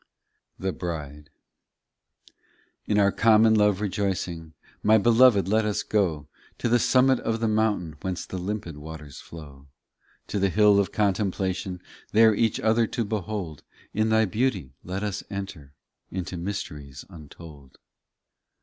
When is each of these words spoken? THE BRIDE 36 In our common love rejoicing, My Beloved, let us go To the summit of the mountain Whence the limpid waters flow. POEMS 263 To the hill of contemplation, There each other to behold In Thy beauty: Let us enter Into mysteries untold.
THE 0.57 0.73
BRIDE 0.73 1.29
36 2.25 2.35
In 2.87 2.97
our 2.97 3.11
common 3.11 3.53
love 3.53 3.81
rejoicing, 3.81 4.53
My 4.81 4.97
Beloved, 4.97 5.47
let 5.47 5.63
us 5.63 5.83
go 5.83 6.27
To 6.57 6.67
the 6.67 6.79
summit 6.79 7.19
of 7.19 7.39
the 7.39 7.47
mountain 7.47 7.97
Whence 8.01 8.25
the 8.25 8.39
limpid 8.39 8.77
waters 8.77 9.19
flow. 9.19 9.67
POEMS 10.25 10.25
263 10.25 10.31
To 10.31 10.39
the 10.39 10.49
hill 10.55 10.79
of 10.79 10.91
contemplation, 10.91 11.81
There 12.13 12.33
each 12.33 12.59
other 12.59 12.87
to 12.87 13.05
behold 13.05 13.61
In 13.93 14.09
Thy 14.09 14.25
beauty: 14.25 14.73
Let 14.83 15.03
us 15.03 15.23
enter 15.29 15.75
Into 16.09 16.35
mysteries 16.35 17.05
untold. 17.07 17.77